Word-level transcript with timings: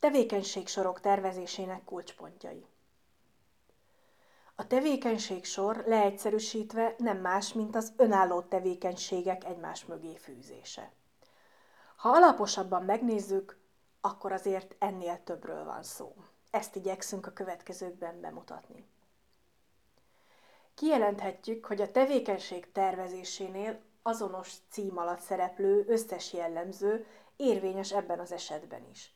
Tevékenységsorok 0.00 1.00
tervezésének 1.00 1.84
kulcspontjai. 1.84 2.66
A 4.54 4.66
tevékenységsor 4.66 5.84
leegyszerűsítve 5.86 6.94
nem 6.98 7.18
más, 7.18 7.52
mint 7.52 7.76
az 7.76 7.92
önálló 7.96 8.40
tevékenységek 8.40 9.44
egymás 9.44 9.84
mögé 9.84 10.16
fűzése. 10.16 10.92
Ha 11.96 12.08
alaposabban 12.08 12.84
megnézzük, 12.84 13.58
akkor 14.00 14.32
azért 14.32 14.74
ennél 14.78 15.20
többről 15.24 15.64
van 15.64 15.82
szó. 15.82 16.14
Ezt 16.50 16.76
igyekszünk 16.76 17.26
a 17.26 17.32
következőkben 17.32 18.20
bemutatni. 18.20 18.88
Kijelenthetjük, 20.74 21.66
hogy 21.66 21.80
a 21.80 21.90
tevékenység 21.90 22.72
tervezésénél 22.72 23.80
azonos 24.02 24.54
cím 24.70 24.98
alatt 24.98 25.20
szereplő 25.20 25.84
összes 25.88 26.32
jellemző 26.32 27.06
érvényes 27.36 27.92
ebben 27.92 28.18
az 28.18 28.32
esetben 28.32 28.84
is. 28.90 29.14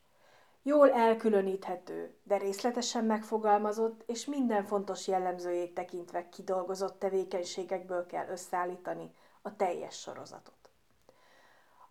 Jól 0.67 0.93
elkülöníthető, 0.93 2.15
de 2.23 2.37
részletesen 2.37 3.05
megfogalmazott 3.05 4.03
és 4.07 4.25
minden 4.25 4.65
fontos 4.65 5.07
jellemzőjét 5.07 5.75
tekintve 5.75 6.29
kidolgozott 6.29 6.99
tevékenységekből 6.99 8.07
kell 8.07 8.29
összeállítani 8.29 9.15
a 9.43 9.57
teljes 9.57 10.01
sorozatot. 10.01 10.71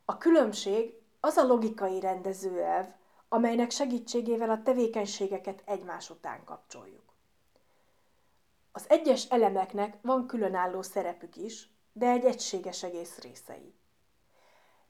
A 0.06 0.18
különbség 0.18 1.02
az 1.20 1.38
a 1.38 1.46
logikai 1.46 2.00
rendezőelv, 2.00 2.88
amelynek 3.30 3.72
segítségével 3.72 4.50
a 4.50 4.62
tevékenységeket 4.62 5.62
egymás 5.66 6.10
után 6.10 6.44
kapcsoljuk. 6.44 7.14
Az 8.72 8.86
egyes 8.90 9.26
elemeknek 9.30 9.98
van 10.02 10.28
különálló 10.28 10.82
szerepük 10.82 11.36
is, 11.36 11.70
de 11.92 12.10
egy 12.10 12.26
egységes 12.26 12.84
egész 12.84 13.20
részei. 13.20 13.74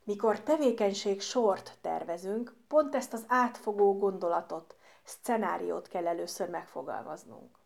Mikor 0.03 0.39
tevékenység 0.39 1.21
sort 1.21 1.77
tervezünk, 1.81 2.55
pont 2.67 2.95
ezt 2.95 3.13
az 3.13 3.25
átfogó 3.27 3.97
gondolatot, 3.97 4.75
szcenáriót 5.03 5.87
kell 5.87 6.07
először 6.07 6.49
megfogalmaznunk. 6.49 7.57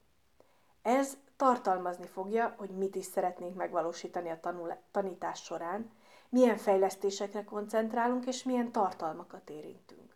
Ez 0.81 1.17
tartalmazni 1.35 2.05
fogja, 2.05 2.53
hogy 2.57 2.69
mit 2.69 2.95
is 2.95 3.05
szeretnénk 3.05 3.55
megvalósítani 3.55 4.29
a 4.29 4.39
tanul- 4.39 4.77
tanítás 4.91 5.43
során, 5.43 5.91
milyen 6.29 6.57
fejlesztésekre 6.57 7.43
koncentrálunk, 7.43 8.25
és 8.25 8.43
milyen 8.43 8.71
tartalmakat 8.71 9.49
érintünk. 9.49 10.15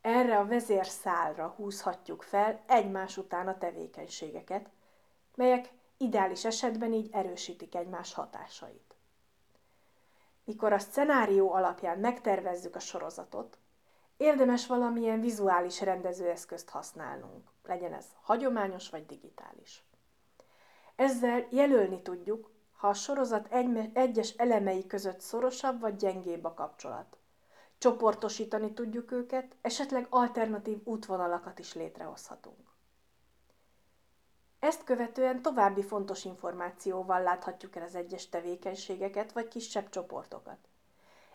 Erre 0.00 0.38
a 0.38 0.46
vezérszálra 0.46 1.54
húzhatjuk 1.56 2.22
fel 2.22 2.60
egymás 2.66 3.16
után 3.16 3.48
a 3.48 3.58
tevékenységeket, 3.58 4.68
melyek 5.34 5.70
ideális 5.96 6.44
esetben 6.44 6.92
így 6.92 7.08
erősítik 7.12 7.74
egymás 7.74 8.14
hatásait. 8.14 8.97
Mikor 10.48 10.72
a 10.72 10.78
szenárió 10.78 11.52
alapján 11.52 11.98
megtervezzük 11.98 12.76
a 12.76 12.78
sorozatot, 12.78 13.58
érdemes 14.16 14.66
valamilyen 14.66 15.20
vizuális 15.20 15.80
rendezőeszközt 15.80 16.70
használnunk, 16.70 17.48
legyen 17.62 17.92
ez 17.92 18.06
hagyományos 18.22 18.90
vagy 18.90 19.06
digitális. 19.06 19.84
Ezzel 20.96 21.46
jelölni 21.50 22.02
tudjuk, 22.02 22.50
ha 22.76 22.88
a 22.88 22.94
sorozat 22.94 23.52
egy, 23.52 23.90
egyes 23.94 24.30
elemei 24.30 24.86
között 24.86 25.20
szorosabb 25.20 25.80
vagy 25.80 25.96
gyengébb 25.96 26.44
a 26.44 26.54
kapcsolat. 26.54 27.16
Csoportosítani 27.78 28.72
tudjuk 28.72 29.10
őket, 29.10 29.56
esetleg 29.60 30.06
alternatív 30.10 30.78
útvonalakat 30.84 31.58
is 31.58 31.74
létrehozhatunk. 31.74 32.76
Ezt 34.58 34.84
követően 34.84 35.42
további 35.42 35.82
fontos 35.82 36.24
információval 36.24 37.22
láthatjuk 37.22 37.76
el 37.76 37.82
az 37.82 37.94
egyes 37.94 38.28
tevékenységeket 38.28 39.32
vagy 39.32 39.48
kisebb 39.48 39.88
csoportokat. 39.88 40.58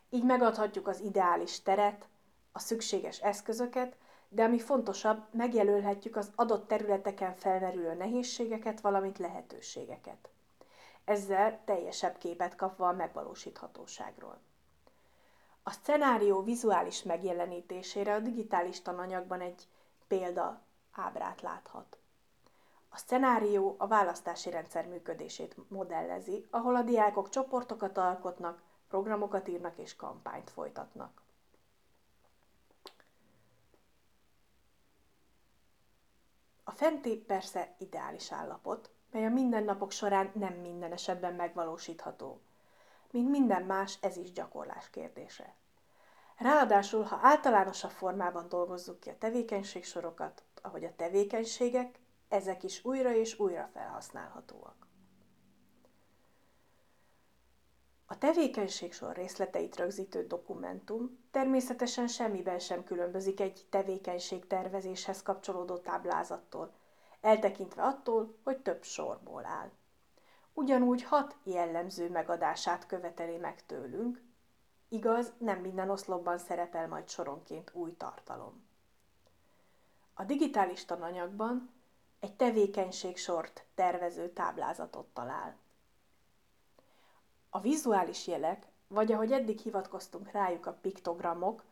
Így 0.10 0.24
megadhatjuk 0.24 0.88
az 0.88 1.00
ideális 1.00 1.62
teret, 1.62 2.08
a 2.52 2.60
szükséges 2.60 3.20
eszközöket, 3.22 3.96
de 4.30 4.44
ami 4.44 4.60
fontosabb, 4.60 5.24
megjelölhetjük 5.32 6.16
az 6.16 6.32
adott 6.36 6.68
területeken 6.68 7.36
felmerülő 7.36 7.94
nehézségeket, 7.94 8.82
valamint 8.82 9.18
lehetőségeket. 9.18 10.30
Ezzel 11.06 11.62
teljesebb 11.66 12.18
képet 12.18 12.56
kapva 12.56 12.88
a 12.88 12.94
megvalósíthatóságról. 12.94 14.40
A 15.64 15.72
szenárió 15.84 16.42
vizuális 16.44 17.04
megjelenítésére 17.04 18.14
a 18.14 18.20
digitális 18.20 18.82
tananyagban 18.82 19.42
egy 19.42 19.68
példa 20.08 20.62
ábrát 20.92 21.42
láthat. 21.42 21.98
A 22.94 22.98
szenárió 22.98 23.76
a 23.78 23.88
választási 23.88 24.50
rendszer 24.50 24.88
működését 24.88 25.70
modellezi, 25.70 26.48
ahol 26.50 26.76
a 26.76 26.82
diákok 26.82 27.30
csoportokat 27.30 27.98
alkotnak, 27.98 28.62
programokat 28.88 29.48
írnak 29.48 29.78
és 29.78 29.96
kampányt 29.96 30.50
folytatnak. 30.50 31.22
A 36.64 36.72
fenti 36.72 37.18
persze 37.18 37.76
ideális 37.78 38.32
állapot, 38.32 38.90
mely 39.12 39.26
a 39.26 39.30
mindennapok 39.30 39.92
során 39.92 40.32
nem 40.34 40.54
minden 40.54 40.92
esetben 40.92 41.34
megvalósítható. 41.34 42.42
Mint 43.12 43.30
minden 43.30 43.64
más, 43.64 43.98
ez 44.02 44.18
is 44.18 44.32
gyakorlás 44.32 44.90
kérdése. 44.90 45.56
Ráadásul, 46.38 47.04
ha 47.04 47.20
általánosabb 47.22 47.92
formában 47.92 48.50
dolgozzuk 48.50 49.00
ki 49.00 49.10
a 49.10 49.18
tevékenységsorokat, 49.18 50.44
ahogy 50.62 50.84
a 50.84 50.96
tevékenységek, 50.96 52.02
ezek 52.34 52.64
is 52.64 52.86
újra 52.86 53.16
és 53.16 53.40
újra 53.40 53.70
felhasználhatóak. 53.74 54.88
A 58.06 58.18
tevékenységsor 58.18 59.16
részleteit 59.16 59.76
rögzítő 59.76 60.28
dokumentum 60.28 61.26
természetesen 61.32 62.08
semmiben 62.08 62.60
sem 62.60 62.84
különbözik 62.84 63.40
egy 63.40 63.66
tevékenység 63.70 64.48
tervezéshez 64.48 65.22
kapcsolódó 65.22 65.78
táblázattól, 65.78 66.74
eltekintve 67.22 67.84
attól, 67.84 68.38
hogy 68.44 68.58
több 68.58 68.84
sorból 68.84 69.46
áll. 69.46 69.72
Ugyanúgy 70.54 71.04
hat 71.04 71.36
jellemző 71.44 72.10
megadását 72.10 72.86
követeli 72.86 73.38
meg 73.38 73.66
tőlünk, 73.66 74.22
igaz, 74.90 75.34
nem 75.38 75.60
minden 75.60 75.90
oszlopban 75.90 76.38
szerepel 76.38 76.88
majd 76.88 77.10
soronként 77.10 77.72
új 77.74 77.96
tartalom. 77.98 78.68
A 80.14 80.24
digitális 80.24 80.86
tananyagban 80.86 81.82
egy 82.24 82.34
tevékenységsort 82.34 83.66
tervező 83.76 84.30
táblázatot 84.30 85.08
talál. 85.14 85.58
A 87.50 87.60
vizuális 87.60 88.28
jelek, 88.28 88.68
vagy 88.88 89.12
ahogy 89.12 89.32
eddig 89.32 89.60
hivatkoztunk 89.60 90.32
rájuk 90.32 90.66
a 90.66 90.78
piktogramok, 90.82 91.64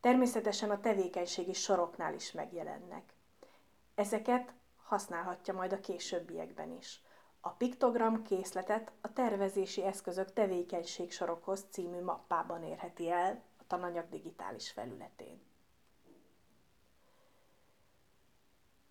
természetesen 0.00 0.70
a 0.70 0.80
tevékenységi 0.80 1.52
soroknál 1.52 2.14
is 2.14 2.32
megjelennek. 2.32 3.12
Ezeket 3.94 4.52
használhatja 4.84 5.54
majd 5.54 5.72
a 5.72 5.80
későbbiekben 5.80 6.70
is. 6.70 7.00
A 7.40 7.50
piktogram 7.50 8.22
készletet 8.22 8.92
a 9.00 9.12
tervezési 9.12 9.84
eszközök 9.84 10.32
tevékenységsorokhoz 10.32 11.64
című 11.70 12.00
mappában 12.00 12.62
érheti 12.62 13.10
el 13.10 13.42
a 13.58 13.62
tananyag 13.66 14.08
digitális 14.08 14.70
felületén. 14.70 15.51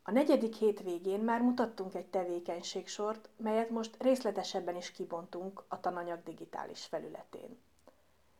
A 0.03 0.11
negyedik 0.11 0.55
hét 0.55 0.81
végén 0.81 1.19
már 1.19 1.41
mutattunk 1.41 1.93
egy 1.95 2.07
tevékenységsort, 2.07 3.29
melyet 3.37 3.69
most 3.69 3.95
részletesebben 4.03 4.75
is 4.75 4.91
kibontunk 4.91 5.63
a 5.67 5.79
tananyag 5.79 6.23
digitális 6.23 6.85
felületén. 6.85 7.59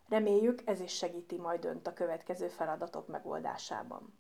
Reméljük, 0.10 0.62
ez 0.66 0.80
is 0.80 0.94
segíti 0.96 1.38
majd 1.38 1.66
Önt 1.66 1.88
a 1.88 1.94
következő 1.94 2.48
feladatok 2.48 3.08
megoldásában. 3.08 4.14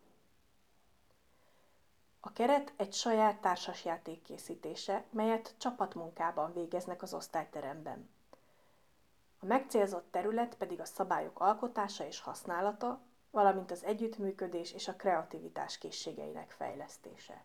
A 2.19 2.31
keret 2.33 2.73
egy 2.75 2.93
saját 2.93 3.41
társasjáték 3.41 4.21
készítése, 4.21 5.03
melyet 5.09 5.55
csapatmunkában 5.57 6.53
végeznek 6.53 7.01
az 7.01 7.13
osztályteremben. 7.13 8.09
A 9.39 9.45
megcélzott 9.45 10.11
terület 10.11 10.55
pedig 10.55 10.79
a 10.79 10.85
szabályok 10.85 11.39
alkotása 11.39 12.05
és 12.05 12.19
használata, 12.19 12.99
valamint 13.31 13.71
az 13.71 13.83
együttműködés 13.83 14.73
és 14.73 14.87
a 14.87 14.95
kreativitás 14.95 15.77
készségeinek 15.77 16.51
fejlesztése. 16.51 17.43